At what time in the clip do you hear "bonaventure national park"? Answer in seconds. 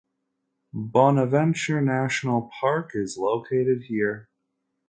0.73-2.93